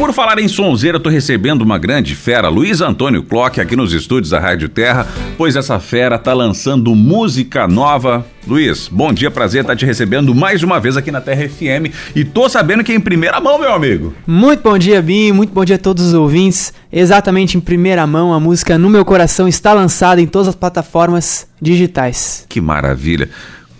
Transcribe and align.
Por 0.00 0.14
falar 0.14 0.38
em 0.38 0.48
sonzeira, 0.48 0.96
eu 0.96 1.00
tô 1.00 1.10
recebendo 1.10 1.60
uma 1.60 1.76
grande 1.76 2.14
fera, 2.14 2.48
Luiz 2.48 2.80
Antônio 2.80 3.22
Clock, 3.22 3.60
aqui 3.60 3.76
nos 3.76 3.92
estúdios 3.92 4.30
da 4.30 4.40
Rádio 4.40 4.66
Terra, 4.66 5.06
pois 5.36 5.56
essa 5.56 5.78
fera 5.78 6.18
tá 6.18 6.32
lançando 6.32 6.94
música 6.94 7.68
nova. 7.68 8.24
Luiz, 8.48 8.88
bom 8.88 9.12
dia, 9.12 9.30
prazer 9.30 9.60
estar 9.60 9.74
tá 9.74 9.76
te 9.76 9.84
recebendo 9.84 10.34
mais 10.34 10.62
uma 10.62 10.80
vez 10.80 10.96
aqui 10.96 11.10
na 11.10 11.20
Terra 11.20 11.46
FM 11.46 11.92
e 12.16 12.24
tô 12.24 12.48
sabendo 12.48 12.82
que 12.82 12.92
é 12.92 12.94
em 12.94 13.00
primeira 13.00 13.38
mão, 13.42 13.58
meu 13.58 13.74
amigo. 13.74 14.14
Muito 14.26 14.62
bom 14.62 14.78
dia, 14.78 15.02
Bim, 15.02 15.32
muito 15.32 15.52
bom 15.52 15.66
dia 15.66 15.76
a 15.76 15.78
todos 15.78 16.02
os 16.06 16.14
ouvintes. 16.14 16.72
Exatamente 16.90 17.58
em 17.58 17.60
primeira 17.60 18.06
mão, 18.06 18.32
a 18.32 18.40
música 18.40 18.78
No 18.78 18.88
Meu 18.88 19.04
Coração 19.04 19.46
está 19.46 19.74
lançada 19.74 20.18
em 20.18 20.26
todas 20.26 20.48
as 20.48 20.54
plataformas 20.54 21.46
digitais. 21.60 22.46
Que 22.48 22.58
maravilha. 22.58 23.28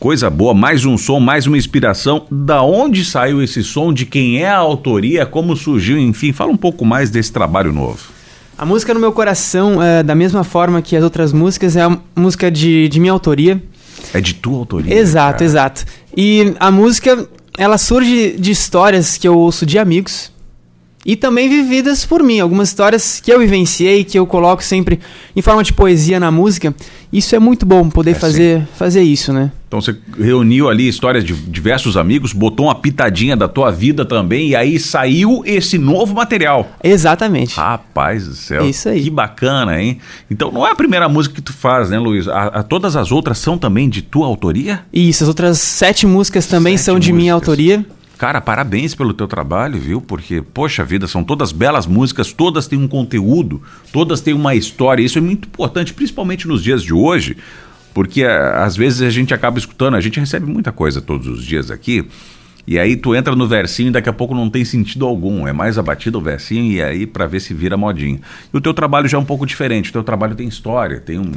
Coisa 0.00 0.30
boa, 0.30 0.54
mais 0.54 0.86
um 0.86 0.96
som, 0.96 1.20
mais 1.20 1.46
uma 1.46 1.58
inspiração. 1.58 2.24
Da 2.30 2.62
onde 2.62 3.04
saiu 3.04 3.42
esse 3.42 3.62
som? 3.62 3.92
De 3.92 4.06
quem 4.06 4.42
é 4.42 4.48
a 4.48 4.56
autoria? 4.56 5.26
Como 5.26 5.54
surgiu? 5.54 5.98
Enfim, 5.98 6.32
fala 6.32 6.50
um 6.50 6.56
pouco 6.56 6.86
mais 6.86 7.10
desse 7.10 7.30
trabalho 7.30 7.70
novo. 7.70 7.98
A 8.56 8.64
música 8.64 8.94
no 8.94 8.98
meu 8.98 9.12
coração, 9.12 9.82
é, 9.82 10.02
da 10.02 10.14
mesma 10.14 10.42
forma 10.42 10.80
que 10.80 10.96
as 10.96 11.04
outras 11.04 11.34
músicas, 11.34 11.76
é 11.76 11.82
a 11.82 11.98
música 12.16 12.50
de, 12.50 12.88
de 12.88 12.98
minha 12.98 13.12
autoria. 13.12 13.62
É 14.14 14.22
de 14.22 14.32
tua 14.32 14.60
autoria? 14.60 14.94
Exato, 14.94 15.32
cara. 15.32 15.44
exato. 15.44 15.84
E 16.16 16.54
a 16.58 16.70
música, 16.70 17.28
ela 17.58 17.76
surge 17.76 18.36
de 18.38 18.50
histórias 18.50 19.18
que 19.18 19.28
eu 19.28 19.36
ouço 19.36 19.66
de 19.66 19.78
amigos 19.78 20.32
e 21.04 21.16
também 21.16 21.48
vividas 21.48 22.04
por 22.04 22.22
mim. 22.22 22.40
Algumas 22.40 22.68
histórias 22.68 23.20
que 23.20 23.32
eu 23.32 23.38
vivenciei, 23.38 24.04
que 24.04 24.18
eu 24.18 24.26
coloco 24.26 24.62
sempre 24.62 25.00
em 25.34 25.42
forma 25.42 25.62
de 25.62 25.72
poesia 25.72 26.20
na 26.20 26.30
música. 26.30 26.74
Isso 27.12 27.34
é 27.34 27.38
muito 27.38 27.66
bom 27.66 27.88
poder 27.90 28.12
é, 28.12 28.14
fazer, 28.14 28.68
fazer 28.76 29.02
isso, 29.02 29.32
né? 29.32 29.50
Então 29.66 29.80
você 29.80 29.96
reuniu 30.18 30.68
ali 30.68 30.88
histórias 30.88 31.24
de 31.24 31.32
diversos 31.32 31.96
amigos, 31.96 32.32
botou 32.32 32.66
uma 32.66 32.74
pitadinha 32.74 33.36
da 33.36 33.46
tua 33.46 33.70
vida 33.70 34.04
também 34.04 34.48
e 34.48 34.56
aí 34.56 34.78
saiu 34.80 35.42
esse 35.44 35.78
novo 35.78 36.14
material. 36.14 36.68
Exatamente. 36.82 37.54
Rapaz 37.56 38.26
do 38.26 38.34
céu. 38.34 38.68
Isso 38.68 38.88
aí. 38.88 39.02
Que 39.04 39.10
bacana, 39.10 39.80
hein? 39.80 39.98
Então 40.30 40.50
não 40.50 40.66
é 40.66 40.72
a 40.72 40.74
primeira 40.74 41.08
música 41.08 41.36
que 41.36 41.42
tu 41.42 41.52
faz, 41.52 41.90
né, 41.90 41.98
Luiz? 41.98 42.26
A, 42.26 42.46
a 42.46 42.62
todas 42.62 42.96
as 42.96 43.12
outras 43.12 43.38
são 43.38 43.56
também 43.56 43.88
de 43.88 44.02
tua 44.02 44.26
autoria? 44.26 44.80
Isso, 44.92 45.22
as 45.22 45.28
outras 45.28 45.58
sete 45.58 46.06
músicas 46.06 46.46
também 46.46 46.76
sete 46.76 46.86
são 46.86 46.94
de 46.94 47.12
músicas. 47.12 47.16
minha 47.16 47.34
autoria. 47.34 47.86
Cara, 48.20 48.38
parabéns 48.38 48.94
pelo 48.94 49.14
teu 49.14 49.26
trabalho, 49.26 49.80
viu? 49.80 49.98
Porque, 49.98 50.42
poxa 50.42 50.84
vida, 50.84 51.06
são 51.06 51.24
todas 51.24 51.52
belas 51.52 51.86
músicas, 51.86 52.34
todas 52.34 52.68
têm 52.68 52.78
um 52.78 52.86
conteúdo, 52.86 53.62
todas 53.94 54.20
têm 54.20 54.34
uma 54.34 54.54
história. 54.54 55.02
Isso 55.02 55.16
é 55.16 55.22
muito 55.22 55.48
importante, 55.48 55.94
principalmente 55.94 56.46
nos 56.46 56.62
dias 56.62 56.82
de 56.82 56.92
hoje, 56.92 57.38
porque 57.94 58.22
eh, 58.22 58.52
às 58.56 58.76
vezes 58.76 59.00
a 59.00 59.08
gente 59.08 59.32
acaba 59.32 59.58
escutando, 59.58 59.94
a 59.94 60.02
gente 60.02 60.20
recebe 60.20 60.44
muita 60.44 60.70
coisa 60.70 61.00
todos 61.00 61.26
os 61.28 61.42
dias 61.42 61.70
aqui. 61.70 62.06
E 62.66 62.78
aí 62.78 62.94
tu 62.94 63.14
entra 63.14 63.34
no 63.34 63.48
versinho 63.48 63.88
e 63.88 63.92
daqui 63.92 64.10
a 64.10 64.12
pouco 64.12 64.34
não 64.34 64.50
tem 64.50 64.66
sentido 64.66 65.06
algum. 65.06 65.48
É 65.48 65.52
mais 65.54 65.78
abatido 65.78 66.18
o 66.18 66.20
versinho 66.20 66.70
e 66.70 66.82
aí 66.82 67.06
para 67.06 67.26
ver 67.26 67.40
se 67.40 67.54
vira 67.54 67.74
modinha. 67.74 68.20
E 68.52 68.54
o 68.54 68.60
teu 68.60 68.74
trabalho 68.74 69.08
já 69.08 69.16
é 69.16 69.20
um 69.20 69.24
pouco 69.24 69.46
diferente. 69.46 69.88
O 69.88 69.92
teu 69.94 70.04
trabalho 70.04 70.34
tem 70.34 70.46
história, 70.46 71.00
tem 71.00 71.18
um, 71.18 71.32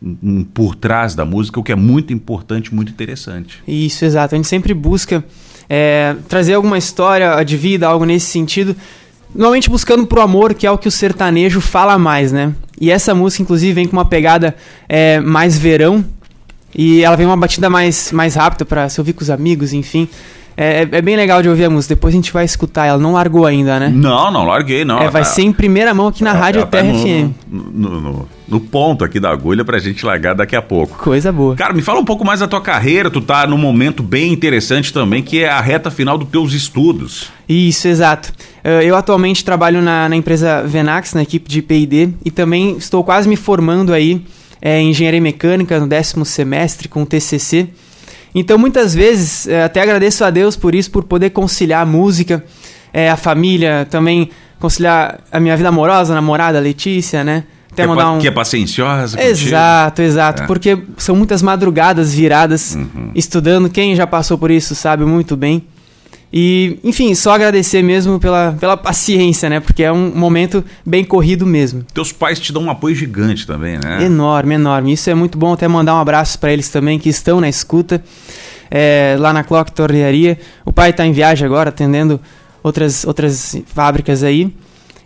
um, 0.00 0.16
um, 0.22 0.44
por 0.44 0.76
trás 0.76 1.16
da 1.16 1.24
música, 1.24 1.58
o 1.58 1.64
que 1.64 1.72
é 1.72 1.76
muito 1.76 2.12
importante, 2.12 2.72
muito 2.72 2.92
interessante. 2.92 3.60
Isso, 3.66 4.04
exato. 4.04 4.36
A 4.36 4.38
gente 4.38 4.46
sempre 4.46 4.72
busca 4.72 5.24
é, 5.72 6.16
trazer 6.28 6.54
alguma 6.54 6.76
história 6.76 7.40
de 7.44 7.56
vida, 7.56 7.86
algo 7.86 8.04
nesse 8.04 8.26
sentido. 8.26 8.74
Normalmente 9.32 9.70
buscando 9.70 10.04
pro 10.04 10.20
amor, 10.20 10.52
que 10.52 10.66
é 10.66 10.70
o 10.70 10.76
que 10.76 10.88
o 10.88 10.90
sertanejo 10.90 11.60
fala 11.60 11.96
mais, 11.96 12.32
né? 12.32 12.52
E 12.80 12.90
essa 12.90 13.14
música, 13.14 13.44
inclusive, 13.44 13.72
vem 13.72 13.86
com 13.86 13.92
uma 13.92 14.04
pegada 14.04 14.56
é, 14.88 15.20
mais 15.20 15.56
verão. 15.56 16.04
E 16.74 17.04
ela 17.04 17.14
vem 17.14 17.26
uma 17.26 17.36
batida 17.36 17.70
mais, 17.70 18.10
mais 18.10 18.34
rápida 18.34 18.64
para 18.64 18.88
se 18.88 19.00
ouvir 19.00 19.12
com 19.12 19.22
os 19.22 19.30
amigos, 19.30 19.72
enfim. 19.72 20.08
É, 20.62 20.82
é, 20.82 21.00
bem 21.00 21.16
legal 21.16 21.40
de 21.40 21.48
ouvir 21.48 21.64
a 21.64 21.70
música. 21.70 21.94
Depois 21.94 22.12
a 22.12 22.16
gente 22.16 22.30
vai 22.30 22.44
escutar. 22.44 22.84
Ela 22.84 22.98
não 22.98 23.14
largou 23.14 23.46
ainda, 23.46 23.80
né? 23.80 23.88
Não, 23.88 24.30
não 24.30 24.44
larguei, 24.44 24.84
não. 24.84 25.00
É, 25.00 25.08
vai 25.08 25.22
tá... 25.22 25.28
ser 25.30 25.40
em 25.40 25.54
primeira 25.54 25.94
mão 25.94 26.08
aqui 26.08 26.22
na 26.22 26.34
Rádio 26.34 26.60
tá 26.60 26.66
Terra 26.66 26.92
FM. 26.92 27.32
No, 27.50 28.00
no, 28.00 28.28
no, 28.46 28.60
ponto 28.60 29.02
aqui 29.02 29.18
da 29.18 29.30
agulha 29.30 29.64
pra 29.64 29.78
gente 29.78 30.04
largar 30.04 30.34
daqui 30.34 30.54
a 30.54 30.60
pouco. 30.60 30.98
Coisa 30.98 31.32
boa. 31.32 31.56
Cara, 31.56 31.72
me 31.72 31.80
fala 31.80 31.98
um 31.98 32.04
pouco 32.04 32.26
mais 32.26 32.40
da 32.40 32.46
tua 32.46 32.60
carreira. 32.60 33.10
Tu 33.10 33.22
tá 33.22 33.46
num 33.46 33.56
momento 33.56 34.02
bem 34.02 34.34
interessante 34.34 34.92
também, 34.92 35.22
que 35.22 35.42
é 35.42 35.48
a 35.48 35.62
reta 35.62 35.90
final 35.90 36.18
dos 36.18 36.28
teus 36.28 36.52
estudos. 36.52 37.28
Isso, 37.48 37.88
exato. 37.88 38.30
Eu 38.62 38.94
atualmente 38.94 39.42
trabalho 39.42 39.80
na, 39.80 40.10
na 40.10 40.16
empresa 40.16 40.62
Venax, 40.62 41.14
na 41.14 41.22
equipe 41.22 41.48
de 41.48 41.62
P&D, 41.62 42.10
e 42.22 42.30
também 42.30 42.76
estou 42.76 43.02
quase 43.02 43.26
me 43.26 43.36
formando 43.36 43.94
aí 43.94 44.22
é, 44.60 44.78
em 44.78 44.90
engenharia 44.90 45.22
mecânica 45.22 45.80
no 45.80 45.86
décimo 45.86 46.26
semestre 46.26 46.86
com 46.86 47.02
o 47.02 47.06
TCC. 47.06 47.68
Então, 48.34 48.56
muitas 48.58 48.94
vezes, 48.94 49.46
é, 49.46 49.64
até 49.64 49.80
agradeço 49.80 50.24
a 50.24 50.30
Deus 50.30 50.56
por 50.56 50.74
isso, 50.74 50.90
por 50.90 51.04
poder 51.04 51.30
conciliar 51.30 51.82
a 51.82 51.86
música, 51.86 52.44
é, 52.92 53.10
a 53.10 53.16
família, 53.16 53.86
também 53.90 54.30
conciliar 54.58 55.20
a 55.32 55.40
minha 55.40 55.56
vida 55.56 55.68
amorosa, 55.68 56.12
a 56.12 56.16
namorada, 56.16 56.60
Letícia, 56.60 57.24
né? 57.24 57.44
Até 57.72 57.76
que, 57.76 57.82
é 57.82 57.86
mandar 57.86 58.02
é, 58.02 58.06
um... 58.06 58.18
que 58.18 58.28
é 58.28 58.30
pacienciosa. 58.30 59.22
Exato, 59.22 60.02
exato. 60.02 60.42
É. 60.42 60.46
Porque 60.46 60.78
são 60.96 61.14
muitas 61.14 61.40
madrugadas 61.40 62.12
viradas 62.12 62.74
uhum. 62.74 63.12
estudando. 63.14 63.70
Quem 63.70 63.94
já 63.94 64.06
passou 64.06 64.36
por 64.36 64.50
isso 64.50 64.74
sabe 64.74 65.04
muito 65.04 65.36
bem. 65.36 65.64
E, 66.32 66.78
enfim, 66.84 67.12
só 67.14 67.32
agradecer 67.32 67.82
mesmo 67.82 68.20
pela, 68.20 68.56
pela 68.58 68.76
paciência, 68.76 69.48
né? 69.48 69.58
Porque 69.58 69.82
é 69.82 69.90
um 69.90 70.14
momento 70.14 70.64
bem 70.86 71.04
corrido 71.04 71.44
mesmo. 71.44 71.84
Teus 71.92 72.12
pais 72.12 72.38
te 72.38 72.52
dão 72.52 72.62
um 72.62 72.70
apoio 72.70 72.94
gigante 72.94 73.46
também, 73.46 73.78
né? 73.82 74.04
Enorme, 74.04 74.54
enorme. 74.54 74.92
Isso 74.92 75.10
é 75.10 75.14
muito 75.14 75.36
bom. 75.36 75.52
Até 75.52 75.66
mandar 75.66 75.96
um 75.96 75.98
abraço 75.98 76.38
para 76.38 76.52
eles 76.52 76.68
também 76.68 76.98
que 76.98 77.08
estão 77.08 77.40
na 77.40 77.48
escuta. 77.48 78.02
É, 78.70 79.16
lá 79.18 79.32
na 79.32 79.42
Clock 79.42 79.72
Tornearia. 79.72 80.38
O 80.64 80.72
pai 80.72 80.90
está 80.90 81.04
em 81.04 81.10
viagem 81.10 81.44
agora, 81.44 81.70
atendendo 81.70 82.20
outras, 82.62 83.04
outras 83.04 83.60
fábricas 83.66 84.22
aí. 84.22 84.54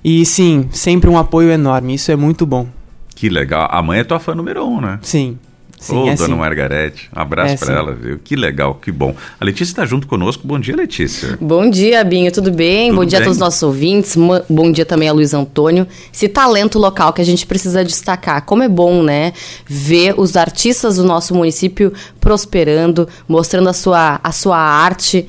E 0.05 0.27
sim, 0.27 0.69
sempre 0.71 1.09
um 1.09 1.17
apoio 1.17 1.51
enorme. 1.51 1.95
Isso 1.95 2.13
é 2.13 2.17
muito 2.17 2.45
bom. 2.45 2.69
Que 3.15 3.31
legal. 3.31 3.67
A 3.71 3.81
mãe 3.81 4.01
é 4.01 4.05
tua 4.05 4.21
fã 4.21 4.35
número 4.35 4.67
um, 4.67 4.83
né? 4.83 4.99
Sim. 5.01 5.39
Sim, 5.85 5.97
Ô, 5.97 6.09
é 6.09 6.15
dona 6.15 6.29
assim. 6.29 6.35
Margarete, 6.35 7.11
um 7.15 7.21
abraço 7.21 7.53
é 7.53 7.57
para 7.59 7.75
ela, 7.75 7.93
viu? 7.93 8.19
Que 8.19 8.35
legal, 8.35 8.75
que 8.77 8.91
bom. 8.91 9.15
A 9.39 9.45
Letícia 9.45 9.71
está 9.73 9.85
junto 9.85 10.07
conosco. 10.07 10.47
Bom 10.47 10.59
dia, 10.59 10.75
Letícia. 10.75 11.39
Bom 11.39 11.69
dia, 11.69 12.03
Binho, 12.03 12.33
tudo 12.33 12.51
bem? 12.51 12.89
Tudo 12.89 13.01
bom 13.01 13.05
dia 13.05 13.19
bem? 13.19 13.25
a 13.25 13.27
todos 13.27 13.37
os 13.37 13.41
nossos 13.41 13.63
ouvintes. 13.63 14.17
Bom 14.49 14.73
dia 14.73 14.87
também 14.87 15.11
a 15.11 15.13
Luiz 15.13 15.35
Antônio. 15.35 15.87
Esse 16.11 16.27
talento 16.27 16.79
local 16.79 17.13
que 17.13 17.21
a 17.21 17.25
gente 17.25 17.45
precisa 17.45 17.85
destacar. 17.85 18.47
Como 18.47 18.63
é 18.63 18.69
bom, 18.69 19.03
né? 19.03 19.35
Ver 19.67 20.15
os 20.17 20.39
artistas 20.39 20.97
do 20.97 21.05
nosso 21.05 21.35
município 21.35 21.93
prosperando, 22.19 23.07
mostrando 23.29 23.69
a 23.69 23.75
sua, 23.75 24.19
a 24.25 24.33
sua 24.33 24.57
arte 24.57 25.29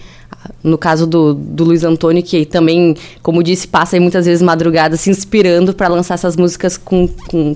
no 0.64 0.78
caso 0.78 1.06
do, 1.06 1.34
do 1.34 1.66
Luiz 1.66 1.84
Antônio, 1.84 2.24
que 2.24 2.46
também, 2.46 2.96
como 3.22 3.44
disse, 3.44 3.68
passa 3.68 3.96
aí 3.96 4.00
muitas 4.00 4.26
vezes 4.26 4.42
madrugada 4.42 4.96
se 4.96 5.10
inspirando 5.10 5.74
para 5.74 5.88
lançar 5.88 6.14
essas 6.14 6.38
músicas 6.38 6.78
com, 6.78 7.08
com 7.08 7.56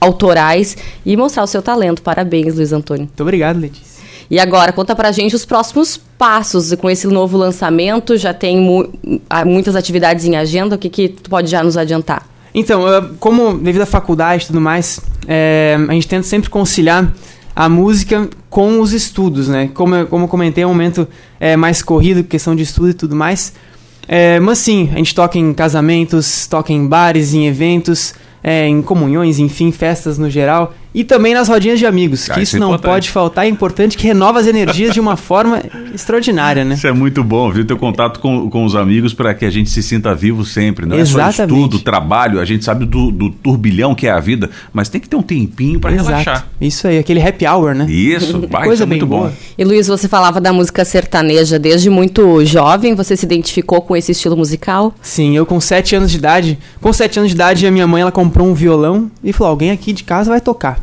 autorais 0.00 0.76
e 1.04 1.16
mostrar 1.16 1.42
o 1.42 1.46
seu 1.46 1.62
talento. 1.62 2.02
Parabéns, 2.02 2.54
Luiz 2.54 2.72
Antônio. 2.72 3.04
Muito 3.04 3.22
obrigado, 3.22 3.58
Letícia. 3.58 4.00
E 4.30 4.38
agora, 4.38 4.72
conta 4.72 4.94
pra 4.94 5.10
gente 5.10 5.34
os 5.34 5.44
próximos 5.44 5.96
passos 5.96 6.72
com 6.74 6.88
esse 6.88 7.06
novo 7.08 7.36
lançamento. 7.36 8.16
Já 8.16 8.32
tem 8.32 8.60
mu 8.60 8.88
muitas 9.44 9.74
atividades 9.74 10.24
em 10.24 10.36
agenda. 10.36 10.76
O 10.76 10.78
que, 10.78 10.88
que 10.88 11.08
tu 11.08 11.28
pode 11.28 11.50
já 11.50 11.64
nos 11.64 11.76
adiantar? 11.76 12.26
Então, 12.54 12.82
como 13.18 13.58
devido 13.58 13.82
à 13.82 13.86
faculdade 13.86 14.44
e 14.44 14.46
tudo 14.48 14.60
mais, 14.60 15.00
é, 15.26 15.76
a 15.88 15.92
gente 15.92 16.06
tenta 16.06 16.22
sempre 16.22 16.48
conciliar 16.48 17.12
a 17.54 17.68
música 17.68 18.28
com 18.48 18.80
os 18.80 18.92
estudos, 18.92 19.48
né? 19.48 19.70
Como, 19.74 19.94
eu, 19.94 20.06
como 20.06 20.24
eu 20.24 20.28
comentei, 20.28 20.62
é 20.64 20.66
um 20.66 20.70
momento 20.70 21.08
é, 21.38 21.56
mais 21.56 21.82
corrido, 21.82 22.22
questão 22.24 22.54
de 22.54 22.62
estudo 22.62 22.90
e 22.90 22.94
tudo 22.94 23.16
mais. 23.16 23.52
É, 24.08 24.40
mas 24.40 24.58
sim, 24.58 24.90
a 24.92 24.96
gente 24.96 25.14
toca 25.14 25.38
em 25.38 25.52
casamentos, 25.52 26.46
toca 26.46 26.72
em 26.72 26.86
bares, 26.86 27.34
em 27.34 27.46
eventos, 27.46 28.14
é, 28.42 28.66
em 28.66 28.82
comunhões, 28.82 29.38
enfim, 29.38 29.70
festas 29.70 30.18
no 30.18 30.30
geral. 30.30 30.74
E 30.92 31.04
também 31.04 31.34
nas 31.34 31.48
rodinhas 31.48 31.78
de 31.78 31.86
amigos, 31.86 32.28
ah, 32.28 32.34
que 32.34 32.40
isso, 32.40 32.56
isso 32.56 32.56
é 32.56 32.60
não 32.60 32.76
pode 32.78 33.10
faltar. 33.10 33.46
É 33.46 33.48
importante 33.48 33.96
que 33.96 34.06
renova 34.06 34.40
as 34.40 34.46
energias 34.46 34.92
de 34.92 35.00
uma 35.00 35.14
forma 35.16 35.62
extraordinária, 35.94 36.64
né? 36.64 36.74
Isso 36.74 36.86
é 36.86 36.92
muito 36.92 37.22
bom, 37.22 37.50
viu? 37.50 37.64
Ter 37.64 37.76
contato 37.76 38.18
com, 38.18 38.50
com 38.50 38.64
os 38.64 38.74
amigos 38.74 39.14
para 39.14 39.32
que 39.32 39.44
a 39.44 39.50
gente 39.50 39.70
se 39.70 39.82
sinta 39.82 40.14
vivo 40.14 40.44
sempre. 40.44 40.86
Não 40.86 40.98
Exatamente. 40.98 41.34
é 41.34 41.36
só 41.36 41.44
estudo, 41.44 41.78
trabalho, 41.78 42.40
a 42.40 42.44
gente 42.44 42.64
sabe 42.64 42.84
do, 42.84 43.10
do 43.10 43.30
turbilhão 43.30 43.94
que 43.94 44.06
é 44.06 44.10
a 44.10 44.18
vida, 44.18 44.50
mas 44.72 44.88
tem 44.88 45.00
que 45.00 45.08
ter 45.08 45.16
um 45.16 45.22
tempinho 45.22 45.78
para 45.78 45.90
relaxar. 45.90 46.48
Isso 46.60 46.88
aí, 46.88 46.98
aquele 46.98 47.22
happy 47.22 47.46
hour, 47.46 47.74
né? 47.74 47.86
Isso, 47.88 48.40
vai, 48.48 48.64
Coisa 48.64 48.74
isso 48.74 48.82
é 48.82 48.86
muito 48.86 49.06
boa. 49.06 49.28
bom. 49.28 49.34
E 49.56 49.64
Luiz, 49.64 49.86
você 49.86 50.08
falava 50.08 50.40
da 50.40 50.52
música 50.52 50.84
sertaneja 50.84 51.58
desde 51.58 51.88
muito 51.88 52.44
jovem, 52.44 52.94
você 52.94 53.16
se 53.16 53.24
identificou 53.24 53.80
com 53.80 53.96
esse 53.96 54.12
estilo 54.12 54.36
musical? 54.36 54.92
Sim, 55.00 55.36
eu 55.36 55.46
com 55.46 55.60
sete 55.60 55.94
anos 55.94 56.10
de 56.10 56.16
idade, 56.16 56.58
com 56.80 56.92
sete 56.92 57.18
anos 57.18 57.30
de 57.30 57.36
idade, 57.36 57.66
a 57.66 57.70
minha 57.70 57.86
mãe 57.86 58.02
ela 58.02 58.12
comprou 58.12 58.48
um 58.48 58.54
violão 58.54 59.10
e 59.22 59.32
falou: 59.32 59.50
alguém 59.50 59.70
aqui 59.70 59.92
de 59.92 60.02
casa 60.02 60.30
vai 60.30 60.40
tocar. 60.40 60.79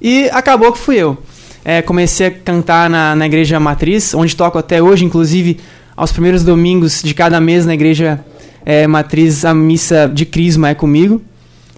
E 0.00 0.28
acabou 0.30 0.72
que 0.72 0.78
fui 0.78 0.96
eu. 0.96 1.16
É, 1.64 1.82
comecei 1.82 2.28
a 2.28 2.30
cantar 2.30 2.88
na, 2.88 3.16
na 3.16 3.26
igreja 3.26 3.58
matriz, 3.58 4.14
onde 4.14 4.36
toco 4.36 4.58
até 4.58 4.82
hoje, 4.82 5.04
inclusive 5.04 5.58
aos 5.96 6.12
primeiros 6.12 6.44
domingos 6.44 7.02
de 7.02 7.14
cada 7.14 7.40
mês 7.40 7.64
na 7.64 7.74
igreja 7.74 8.24
é, 8.64 8.86
matriz, 8.86 9.44
a 9.44 9.54
missa 9.54 10.10
de 10.12 10.26
Crisma 10.26 10.68
é 10.68 10.74
comigo. 10.74 11.22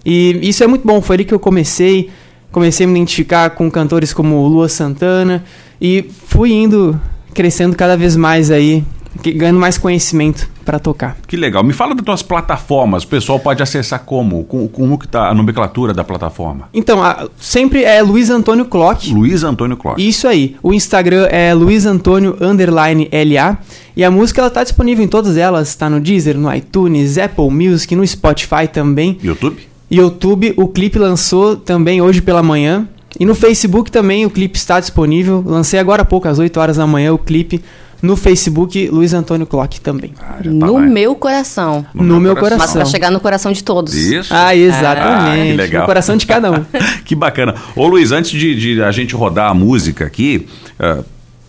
E 0.05 0.39
isso 0.41 0.63
é 0.63 0.67
muito 0.67 0.85
bom, 0.85 1.01
foi 1.01 1.17
ali 1.17 1.25
que 1.25 1.33
eu 1.33 1.39
comecei. 1.39 2.09
Comecei 2.51 2.85
a 2.85 2.89
me 2.89 2.97
identificar 2.97 3.51
com 3.51 3.69
cantores 3.69 4.11
como 4.11 4.47
Lua 4.47 4.67
Santana 4.67 5.43
e 5.79 6.09
fui 6.25 6.51
indo 6.51 6.99
crescendo 7.33 7.75
cada 7.75 7.95
vez 7.95 8.15
mais 8.15 8.49
aí 8.49 8.83
ganhando 9.23 9.59
mais 9.59 9.77
conhecimento 9.77 10.49
para 10.63 10.77
tocar. 10.77 11.17
Que 11.27 11.35
legal. 11.35 11.63
Me 11.63 11.73
fala 11.73 11.95
das 11.95 12.05
tuas 12.05 12.21
plataformas. 12.21 13.03
O 13.03 13.07
pessoal 13.07 13.39
pode 13.39 13.61
acessar 13.63 14.01
como? 14.01 14.43
Como, 14.43 14.69
como 14.69 14.99
que 14.99 15.07
tá 15.07 15.29
a 15.29 15.33
nomenclatura 15.33 15.93
da 15.93 16.03
plataforma? 16.03 16.69
Então, 16.73 17.03
a, 17.03 17.27
sempre 17.39 17.83
é 17.83 18.01
Luiz 18.01 18.29
Antônio 18.29 18.65
Clock. 18.65 19.11
Luiz 19.11 19.43
Antônio 19.43 19.75
Clock. 19.75 20.05
Isso 20.05 20.27
aí. 20.27 20.55
O 20.61 20.73
Instagram 20.73 21.25
é 21.25 21.53
Luiz 21.53 21.85
Antônio 21.85 22.37
underline 22.39 23.09
LA. 23.11 23.57
E 23.95 24.03
a 24.03 24.11
música 24.11 24.41
ela 24.41 24.49
tá 24.49 24.63
disponível 24.63 25.03
em 25.03 25.07
todas 25.07 25.37
elas. 25.37 25.69
Está 25.69 25.89
no 25.89 25.99
Deezer, 25.99 26.37
no 26.37 26.53
iTunes, 26.53 27.17
Apple 27.17 27.49
Music, 27.49 27.95
no 27.95 28.05
Spotify 28.05 28.67
também. 28.71 29.17
YouTube? 29.23 29.67
YouTube. 29.89 30.53
O 30.55 30.67
clipe 30.67 30.99
lançou 30.99 31.55
também 31.55 32.01
hoje 32.01 32.21
pela 32.21 32.43
manhã. 32.43 32.87
E 33.19 33.25
no 33.25 33.33
Facebook 33.33 33.91
também 33.91 34.25
o 34.25 34.29
clipe 34.29 34.57
está 34.57 34.79
disponível. 34.79 35.43
Lancei 35.45 35.79
agora 35.79 36.03
há 36.03 36.05
pouco, 36.05 36.27
às 36.27 36.37
8 36.37 36.59
horas 36.59 36.77
da 36.77 36.85
manhã, 36.85 37.11
o 37.11 37.17
clipe 37.17 37.61
no 38.01 38.15
Facebook, 38.15 38.89
Luiz 38.89 39.13
Antônio 39.13 39.45
Clock 39.45 39.81
também. 39.81 40.13
Ah, 40.19 40.39
tá 40.43 40.49
no 40.49 40.73
lá. 40.73 40.81
meu 40.81 41.15
coração. 41.15 41.85
No, 41.93 42.03
no 42.03 42.19
meu 42.19 42.35
coração. 42.35 42.57
Mas 42.57 42.71
pra 42.73 42.85
chegar 42.85 43.11
no 43.11 43.19
coração 43.19 43.51
de 43.51 43.63
todos. 43.63 43.93
Isso. 43.93 44.33
Ah, 44.33 44.55
exatamente. 44.55 45.53
Ah, 45.53 45.55
legal. 45.55 45.81
No 45.81 45.85
coração 45.85 46.15
de 46.15 46.25
cada 46.25 46.51
um. 46.51 46.65
que 47.03 47.15
bacana. 47.15 47.55
Ô 47.75 47.87
Luiz, 47.87 48.11
antes 48.11 48.31
de, 48.31 48.55
de, 48.55 48.81
a 48.81 48.91
gente 48.91 49.15
rodar 49.15 49.49
a 49.49 49.53
música 49.53 50.05
aqui, 50.05 50.47
uh, 50.79 51.03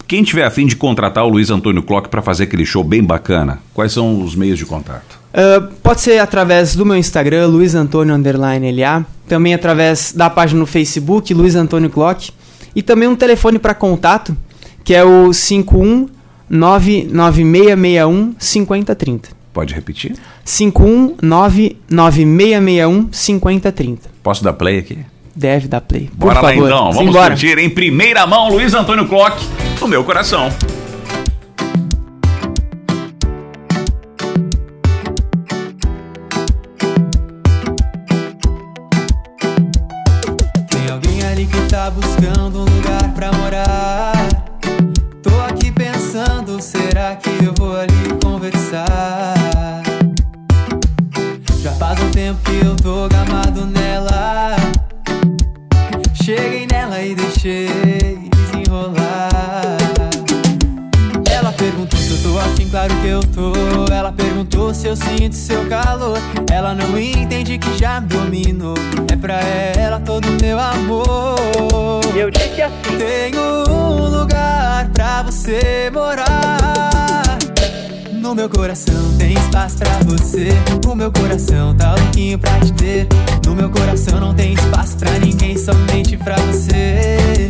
quem 0.09 0.25
tiver 0.25 0.45
afim 0.45 0.67
de 0.67 0.75
contratar 0.75 1.25
o 1.25 1.29
Luiz 1.29 1.51
Antônio 1.51 1.83
Clock 1.83 2.09
para 2.09 2.21
fazer 2.21 2.45
aquele 2.45 2.67
show 2.67 2.83
bem 2.83 3.03
bacana, 3.03 3.61
quais 3.73 3.93
são 3.93 4.23
os 4.23 4.35
meios 4.35 4.59
de 4.59 4.67
contato? 4.67 5.21
Uh, 5.33 5.69
pode 5.83 6.01
ser 6.01 6.19
através 6.19 6.75
do 6.75 6.85
meu 6.85 6.97
Instagram, 6.97 7.47
Luiz 7.47 7.77
Antônio 7.77 8.13
Underline 8.13 8.73
LA, 8.73 9.07
também 9.29 9.55
através 9.55 10.13
da 10.13 10.29
página 10.29 10.59
no 10.59 10.67
Facebook, 10.67 11.33
Luiz 11.33 11.55
Antônio 11.55 11.89
Clock, 11.89 12.33
e 12.75 12.83
também 12.83 13.09
um 13.09 13.15
telefone 13.15 13.59
para 13.61 13.73
contato, 13.73 14.37
que 14.83 14.93
é 14.93 15.05
o 15.05 15.33
51 15.33 16.09
99661 16.51 18.35
5030. 18.39 19.31
Pode 19.53 19.75
repetir? 19.75 20.15
5199661 20.45 23.09
5030. 23.13 24.09
Posso 24.23 24.45
dar 24.45 24.53
play 24.53 24.79
aqui? 24.79 24.99
Deve 25.35 25.67
dar 25.69 25.81
play. 25.81 26.09
Bora 26.13 26.41
lá 26.41 26.55
então, 26.55 26.93
vamos 26.93 27.13
Simbora. 27.13 27.31
curtir 27.31 27.59
em 27.59 27.71
primeira 27.71 28.27
mão 28.27 28.51
Luiz 28.51 28.75
Antônio 28.75 29.09
Clock 29.09 29.43
no 29.81 29.89
meu 29.89 30.05
coração. 30.05 30.51
Ela 66.53 66.75
não 66.75 66.99
entende 66.99 67.59
que 67.59 67.79
já 67.79 68.01
me 68.01 68.09
domino. 68.09 68.75
É 69.11 69.17
pra 69.17 69.41
ela 69.79 70.01
todo 70.01 70.27
meu 70.41 70.59
amor. 70.59 72.01
Eu 72.15 72.31
disse 72.31 72.63
assim: 72.63 72.99
Tenho 72.99 73.41
um 73.69 74.09
lugar 74.09 74.89
pra 74.91 75.23
você 75.23 75.91
morar. 75.93 77.39
No 78.13 78.35
meu 78.35 78.49
coração 78.49 79.17
tem 79.19 79.33
espaço 79.33 79.79
pra 79.79 79.99
você. 80.07 80.49
O 80.87 80.95
meu 80.95 81.11
coração 81.11 81.75
tá 81.75 81.95
louquinho 81.95 82.39
pra 82.39 82.61
te 82.61 82.73
ter. 82.73 83.09
No 83.45 83.55
meu 83.55 83.71
coração 83.71 84.21
não 84.21 84.35
tem 84.35 84.53
espaço 84.53 84.97
pra 84.99 85.19
ninguém, 85.19 85.57
somente 85.57 86.17
pra 86.17 86.37
você. 86.37 87.50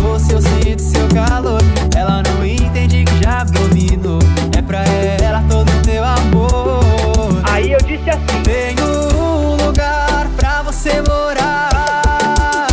dor, 0.00 0.18
se 0.20 0.32
eu 0.32 0.40
sinto 0.40 0.80
seu 0.82 1.08
calor. 1.08 1.60
Ela 1.96 2.22
não 2.22 2.46
entende 2.46 3.04
que 3.04 3.22
já 3.22 3.44
domino. 3.44 4.18
É 4.56 4.62
pra 4.62 4.84
ela 5.22 5.42
todo 5.48 5.70
teu 5.82 6.04
amor. 6.04 7.40
Aí 7.44 7.72
eu 7.72 7.78
disse 7.78 8.08
assim: 8.08 8.42
Tenho 8.42 8.84
um 9.16 9.66
lugar 9.66 10.26
pra 10.36 10.62
você 10.62 11.02
morar. 11.02 12.68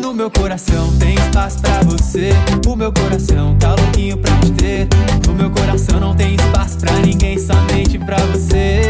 No 0.00 0.12
meu 0.12 0.30
coração 0.30 0.92
tem 0.98 1.14
espaço 1.14 1.60
pra 1.60 1.80
você. 1.82 2.30
O 2.66 2.76
meu 2.76 2.92
coração 2.92 3.56
tá 3.58 3.74
louquinho 3.74 4.16
pra 4.18 4.32
te 4.38 4.50
ter. 4.52 4.88
No 5.26 5.34
meu 5.34 5.50
coração 5.50 6.00
não 6.00 6.14
tem 6.14 6.34
espaço 6.34 6.78
pra 6.78 6.92
ninguém, 6.98 7.38
somente 7.38 7.98
pra 7.98 8.16
você. 8.26 8.83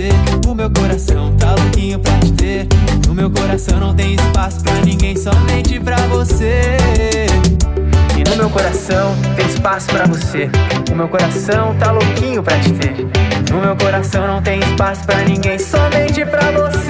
você. 0.00 0.08
O 0.48 0.54
meu 0.54 0.70
coração 0.70 1.34
tá 1.36 1.54
louquinho 1.54 1.98
pra 1.98 2.12
te 2.20 2.32
ter. 2.32 2.66
No 3.06 3.14
meu 3.14 3.30
coração 3.30 3.78
não 3.78 3.94
tem 3.94 4.14
espaço 4.14 4.62
pra 4.62 4.74
ninguém, 4.80 5.16
somente 5.16 5.78
pra 5.78 5.96
você. 6.06 6.76
E 8.16 8.30
no 8.30 8.36
meu 8.36 8.50
coração 8.50 9.14
tem 9.36 9.46
espaço 9.46 9.88
pra 9.88 10.06
você. 10.06 10.50
O 10.90 10.94
meu 10.94 11.08
coração 11.08 11.76
tá 11.78 11.92
louquinho 11.92 12.42
pra 12.42 12.58
te 12.60 12.72
ter. 12.72 13.06
No 13.50 13.60
meu 13.60 13.76
coração 13.76 14.26
não 14.26 14.40
tem 14.40 14.60
espaço 14.60 15.04
pra 15.04 15.22
ninguém, 15.22 15.58
somente 15.58 16.24
pra 16.24 16.50
você. 16.52 16.89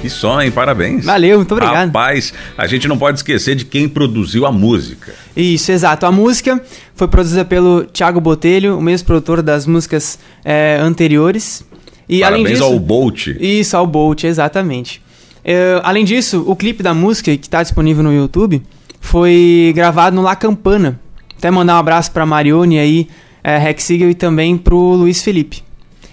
Que 0.00 0.08
som, 0.08 0.40
hein? 0.40 0.50
Parabéns. 0.50 1.04
Valeu, 1.04 1.38
muito 1.38 1.52
obrigado. 1.52 1.88
Rapaz, 1.88 2.32
a 2.56 2.66
gente 2.66 2.88
não 2.88 2.96
pode 2.96 3.18
esquecer 3.18 3.54
de 3.54 3.66
quem 3.66 3.86
produziu 3.86 4.46
a 4.46 4.52
música. 4.52 5.12
Isso, 5.36 5.70
exato. 5.70 6.06
A 6.06 6.12
música 6.12 6.60
foi 6.94 7.06
produzida 7.06 7.44
pelo 7.44 7.84
Thiago 7.84 8.20
Botelho, 8.20 8.78
o 8.78 8.82
mesmo 8.82 9.06
produtor 9.06 9.42
das 9.42 9.66
músicas 9.66 10.18
é, 10.42 10.78
anteriores. 10.80 11.64
E 12.08 12.20
Parabéns 12.20 12.44
além 12.44 12.54
disso, 12.54 12.64
ao 12.64 12.78
Bolt. 12.78 13.26
Isso, 13.38 13.76
ao 13.76 13.86
Bolt, 13.86 14.24
exatamente. 14.24 15.02
É, 15.44 15.80
além 15.84 16.04
disso, 16.04 16.44
o 16.46 16.56
clipe 16.56 16.82
da 16.82 16.94
música, 16.94 17.36
que 17.36 17.46
está 17.46 17.62
disponível 17.62 18.02
no 18.02 18.12
YouTube, 18.12 18.62
foi 19.00 19.72
gravado 19.74 20.16
no 20.16 20.22
La 20.22 20.34
Campana. 20.34 20.98
Até 21.36 21.50
mandar 21.50 21.76
um 21.76 21.78
abraço 21.78 22.10
para 22.10 22.24
Marione 22.24 22.78
aí, 22.78 23.06
é, 23.44 23.58
Rex 23.58 23.84
Siegel 23.84 24.10
e 24.10 24.14
também 24.14 24.56
pro 24.56 24.76
Luiz 24.76 25.22
Felipe. 25.22 25.62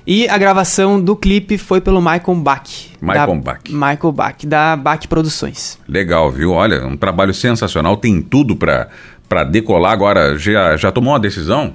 E 0.08 0.30
a 0.30 0.38
gravação 0.38 1.02
do 1.02 1.18
clipe 1.18 1.58
foi 1.58 1.82
pelo 1.82 2.00
Michael 2.00 2.36
Bach. 2.36 2.64
Michael 3.02 3.36
Bach. 3.36 3.60
Michael 3.70 4.12
Bach, 4.14 4.46
da 4.46 4.78
Bach 4.78 5.06
Produções. 5.06 5.78
Legal, 5.86 6.32
viu? 6.32 6.54
Olha, 6.54 6.88
um 6.88 6.96
trabalho 6.96 7.34
sensacional, 7.34 7.98
tem 7.98 8.22
tudo 8.22 8.56
para 8.56 9.44
decolar. 9.44 9.92
Agora, 9.92 10.38
já, 10.38 10.78
já 10.78 10.94
tomou 10.94 11.12
uma 11.12 11.20
decisão? 11.20 11.74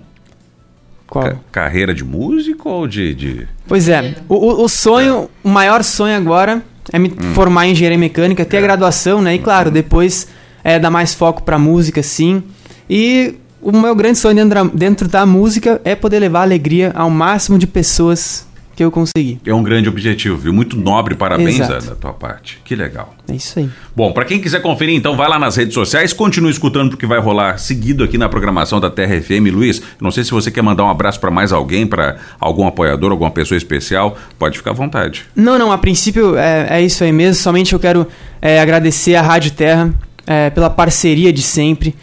Qual? 1.07 1.25
Ca 1.25 1.37
carreira 1.53 1.93
de 1.93 2.03
músico 2.03 2.71
ou 2.71 2.89
de, 2.89 3.15
de... 3.15 3.49
Pois 3.69 3.87
é, 3.87 4.15
o, 4.27 4.65
o 4.65 4.69
sonho, 4.69 5.29
o 5.45 5.49
maior 5.51 5.85
sonho 5.85 6.17
agora 6.17 6.63
é 6.91 6.99
me 6.99 7.09
hum. 7.09 7.35
formar 7.35 7.67
em 7.67 7.73
engenharia 7.73 7.99
mecânica, 7.99 8.47
ter 8.47 8.57
é. 8.57 8.59
a 8.61 8.63
graduação, 8.63 9.21
né? 9.21 9.35
E 9.35 9.39
claro, 9.41 9.71
depois 9.71 10.27
é, 10.65 10.79
dar 10.79 10.91
mais 10.91 11.13
foco 11.13 11.43
pra 11.43 11.59
música, 11.59 12.03
sim. 12.03 12.43
E 12.89 13.35
o 13.63 13.73
meu 13.73 13.95
grande 13.95 14.19
sonho 14.19 14.35
dentro 14.35 14.55
da, 14.55 14.65
dentro 14.65 15.09
da 15.09 15.25
música 15.25 15.81
é 15.85 15.95
poder 15.95 16.19
levar 16.19 16.43
alegria 16.43 16.93
ao 16.95 17.09
máximo 17.09 17.59
de 17.59 17.67
pessoas 17.67 18.47
que 18.75 18.83
eu 18.83 18.91
consegui. 18.91 19.39
É 19.45 19.55
um 19.55 19.63
grande 19.63 19.89
objetivo, 19.89 20.37
viu? 20.37 20.53
Muito 20.53 20.77
nobre, 20.77 21.15
parabéns 21.15 21.59
da, 21.59 21.79
da 21.79 21.95
tua 21.95 22.13
parte. 22.13 22.59
Que 22.65 22.75
legal. 22.75 23.15
É 23.29 23.35
isso 23.35 23.59
aí. 23.59 23.69
Bom, 23.95 24.13
para 24.13 24.25
quem 24.25 24.41
quiser 24.41 24.63
conferir, 24.63 24.97
então 24.97 25.15
vai 25.15 25.29
lá 25.29 25.39
nas 25.39 25.57
redes 25.57 25.75
sociais, 25.75 26.13
continue 26.13 26.51
escutando 26.51 26.91
porque 26.91 27.07
vai 27.07 27.21
rolar 27.21 27.59
seguido 27.59 28.03
aqui 28.03 28.17
na 28.17 28.29
programação 28.29 28.81
da 28.81 28.91
Terra 28.91 29.21
FM. 29.21 29.53
Luiz, 29.53 29.83
não 30.01 30.11
sei 30.11 30.25
se 30.25 30.31
você 30.31 30.51
quer 30.51 30.63
mandar 30.63 30.85
um 30.85 30.91
abraço 30.91 31.21
para 31.21 31.31
mais 31.31 31.53
alguém, 31.53 31.87
para 31.87 32.17
algum 32.41 32.67
apoiador, 32.67 33.11
alguma 33.11 33.31
pessoa 33.31 33.59
especial, 33.59 34.17
pode 34.39 34.57
ficar 34.57 34.71
à 34.71 34.75
vontade. 34.75 35.27
Não, 35.37 35.59
não, 35.59 35.71
a 35.71 35.79
princípio 35.79 36.37
é, 36.37 36.79
é 36.79 36.83
isso 36.83 37.05
aí 37.05 37.13
mesmo. 37.13 37.35
Somente 37.43 37.75
eu 37.75 37.79
quero 37.79 38.07
é, 38.41 38.59
agradecer 38.59 39.15
a 39.15 39.23
Rádio 39.23 39.53
Terra 39.53 39.93
é, 40.27 40.51
pela 40.51 40.71
parceria 40.71 41.33
de 41.33 41.43
sempre. 41.43 41.95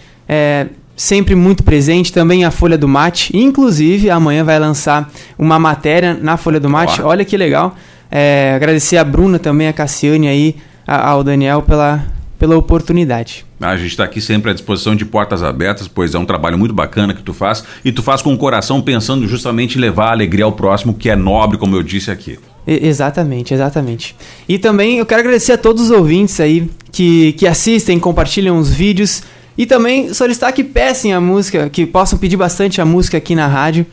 Sempre 1.00 1.34
muito 1.34 1.64
presente, 1.64 2.12
também 2.12 2.44
a 2.44 2.52
Folha 2.52 2.78
do 2.78 2.86
Mate. 2.86 3.32
Inclusive, 3.34 4.10
amanhã 4.10 4.44
vai 4.44 4.60
lançar 4.60 5.10
uma 5.38 5.58
matéria 5.58 6.14
na 6.14 6.36
Folha 6.36 6.60
do 6.60 6.70
Mate. 6.70 7.02
Olha 7.02 7.24
que 7.24 7.38
legal. 7.38 7.74
É, 8.12 8.52
agradecer 8.54 8.98
a 8.98 9.04
Bruna 9.06 9.40
também, 9.40 9.70
a 9.70 9.72
Cassiane 9.72 10.28
aí, 10.28 10.58
a, 10.86 11.12
ao 11.12 11.24
Daniel 11.24 11.62
pela, 11.62 12.06
pela 12.38 12.58
oportunidade. 12.58 13.46
A 13.62 13.78
gente 13.78 13.92
está 13.92 14.04
aqui 14.04 14.20
sempre 14.20 14.52
à 14.52 14.54
disposição 14.54 14.94
de 14.94 15.06
portas 15.06 15.42
abertas, 15.42 15.88
pois 15.88 16.14
é 16.14 16.20
um 16.20 16.26
trabalho 16.26 16.58
muito 16.58 16.74
bacana 16.74 17.14
que 17.14 17.24
tu 17.24 17.34
faz 17.34 17.64
e 17.86 17.94
tu 17.94 18.04
faz 18.04 18.22
com 18.22 18.34
o 18.34 18.38
coração 18.38 18.82
pensando 18.82 19.26
justamente 19.26 19.78
em 19.78 19.82
levar 19.82 20.10
a 20.10 20.12
alegria 20.12 20.44
ao 20.44 20.52
próximo, 20.52 20.94
que 20.94 21.10
é 21.10 21.16
nobre, 21.16 21.58
como 21.58 21.78
eu 21.78 21.82
disse 21.82 22.12
aqui. 22.12 22.38
E, 22.68 22.86
exatamente, 22.86 23.54
exatamente. 23.54 24.18
E 24.50 24.60
também 24.60 24.98
eu 24.98 25.06
quero 25.06 25.22
agradecer 25.22 25.54
a 25.54 25.58
todos 25.58 25.84
os 25.84 25.92
ouvintes 25.92 26.42
aí 26.42 26.70
que, 26.92 27.32
que 27.32 27.48
assistem, 27.48 27.98
compartilham 27.98 28.58
os 28.58 28.70
vídeos 28.70 29.24
e 29.60 29.66
também 29.66 30.14
solicitar 30.14 30.54
que 30.54 30.64
peçam 30.64 31.12
a 31.12 31.20
música, 31.20 31.70
que 31.70 31.86
possam 31.86 32.18
pedir 32.18 32.38
bastante 32.38 32.80
a 32.80 32.86
música 32.86 33.18
aqui 33.18 33.36
na 33.36 33.46
rádio. 33.46 33.86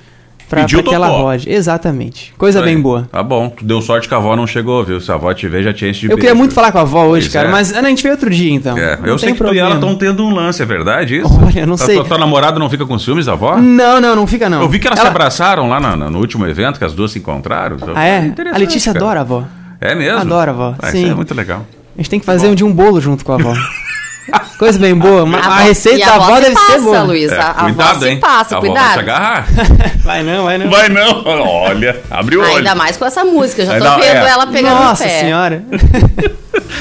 Pra, 0.49 0.61
Pediu, 0.61 0.81
pra 0.81 0.91
que 0.91 0.95
ela 0.95 1.09
rode. 1.09 1.51
Exatamente. 1.51 2.33
Coisa 2.39 2.63
bem 2.63 2.81
boa. 2.81 3.09
Tá 3.11 3.21
bom. 3.21 3.49
Tu 3.49 3.65
deu 3.65 3.83
sorte 3.83 4.07
que 4.07 4.15
a 4.15 4.17
avó 4.17 4.37
não 4.37 4.47
chegou, 4.47 4.85
viu? 4.85 5.01
Se 5.01 5.11
a 5.11 5.15
avó 5.17 5.35
te 5.35 5.49
ver, 5.49 5.65
já 5.65 5.73
tinha 5.73 5.91
esse 5.91 6.03
de 6.03 6.07
Eu 6.09 6.17
queria 6.17 6.37
muito 6.37 6.55
falar 6.55 6.71
com 6.71 6.79
a 6.79 6.83
avó 6.83 7.07
hoje, 7.07 7.27
pois 7.27 7.33
cara. 7.33 7.49
É. 7.49 7.51
Mas 7.51 7.75
a 7.75 7.83
gente 7.83 8.01
veio 8.01 8.15
outro 8.15 8.31
dia, 8.31 8.53
então. 8.53 8.79
É. 8.79 8.97
Eu 9.05 9.19
sei 9.19 9.33
que 9.33 9.39
problema. 9.39 9.51
tu 9.51 9.57
e 9.57 9.59
ela 9.59 9.75
estão 9.75 9.99
tendo 9.99 10.25
um 10.25 10.33
lance, 10.33 10.63
é 10.63 10.65
verdade 10.65 11.17
isso? 11.17 11.37
Olha, 11.45 11.59
eu 11.63 11.67
não 11.67 11.77
sei. 11.77 11.97
Tua, 11.97 12.05
tua 12.05 12.19
namorada 12.19 12.61
não 12.61 12.71
fica 12.71 12.87
com 12.87 12.97
ciúmes 12.97 13.27
da 13.27 13.33
avó? 13.33 13.57
Não, 13.57 14.01
não, 14.01 14.15
não 14.15 14.25
fica 14.25 14.49
não. 14.49 14.63
Eu 14.63 14.69
vi 14.69 14.79
que 14.79 14.87
elas 14.87 15.01
ela... 15.01 15.09
se 15.09 15.11
abraçaram 15.11 15.69
lá 15.69 15.81
no, 15.81 16.11
no, 16.11 16.19
último 16.21 16.47
evento, 16.47 16.79
que 16.79 16.85
as 16.85 16.95
duas 16.95 17.11
se 17.11 17.19
encontraram. 17.19 17.77
Ah, 17.93 18.05
é? 18.05 18.33
A 18.53 18.57
Letícia 18.57 18.93
cara. 18.93 19.05
adora 19.05 19.19
a 19.19 19.23
avó. 19.23 19.45
É 19.81 19.97
mesmo? 19.97 20.21
Adora 20.21 20.53
a 20.53 20.55
avó. 20.55 20.75
Ah, 20.79 20.93
Sim. 20.93 21.03
Isso 21.03 21.11
é 21.11 21.15
muito 21.17 21.35
legal. 21.35 21.67
A 21.93 22.01
gente 22.01 22.09
tem 22.09 22.21
que 22.21 22.27
fazer 22.27 22.47
um 22.47 22.55
dia 22.55 22.65
um 22.65 22.73
bolo 22.73 23.01
junto 23.01 23.25
com 23.25 23.33
a 23.33 23.35
avó. 23.35 23.53
Coisa 24.59 24.79
bem 24.79 24.95
boa. 24.95 25.29
A, 25.37 25.47
a 25.47 25.59
receita 25.61 26.07
da 26.07 26.15
avó 26.15 26.41
deve 26.41 26.55
passa, 26.55 26.73
ser 26.73 26.81
boa. 26.81 27.03
Luiz. 27.03 27.31
É, 27.31 27.39
a, 27.41 27.55
cuidado, 27.55 27.97
avó 27.97 28.07
hein? 28.07 28.21
passa, 28.21 28.57
a 28.57 28.61
cuidado. 28.61 28.79
Avó 28.79 28.87
vai 28.87 28.95
te 28.95 29.11
agarrar. 29.11 29.47
vai 30.03 30.23
não, 30.23 30.45
vai 30.45 30.59
não. 30.59 30.71
Vai 30.71 30.89
não. 30.89 31.25
Olha, 31.25 32.03
abre 32.11 32.37
o 32.37 32.41
olho. 32.41 32.57
Ainda 32.57 32.75
mais 32.75 32.97
com 32.97 33.05
essa 33.05 33.25
música. 33.25 33.65
Já 33.65 33.75
Ainda, 33.75 33.91
tô 33.91 34.01
vendo 34.01 34.17
é. 34.17 34.29
ela 34.29 34.47
pegando 34.47 34.75
Nossa 34.75 35.05
o 35.05 35.07
pé. 35.07 35.21
senhora. 35.21 35.65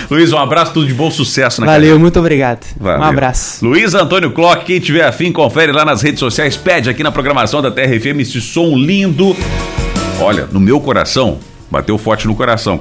Luiz, 0.10 0.32
um 0.32 0.38
abraço, 0.38 0.74
tudo 0.74 0.88
de 0.88 0.94
bom 0.94 1.12
sucesso 1.12 1.62
na 1.62 1.68
Valeu, 1.68 1.82
carreira. 1.82 2.00
muito 2.00 2.20
obrigado. 2.20 2.66
Valeu. 2.80 3.02
Um 3.02 3.04
abraço. 3.04 3.66
Luiz 3.66 3.94
Antônio 3.94 4.32
Clock, 4.32 4.66
quem 4.66 4.80
tiver 4.80 5.06
afim, 5.06 5.32
confere 5.32 5.72
lá 5.72 5.84
nas 5.84 6.02
redes 6.02 6.20
sociais, 6.20 6.56
pede 6.56 6.90
aqui 6.90 7.04
na 7.04 7.12
programação 7.12 7.62
da 7.62 7.72
TRFM 7.72 8.22
esse 8.22 8.40
som 8.40 8.76
lindo. 8.76 9.36
Olha, 10.20 10.48
no 10.52 10.60
meu 10.60 10.80
coração, 10.80 11.40
bateu 11.70 11.98
forte 11.98 12.28
no 12.28 12.36
coração. 12.36 12.74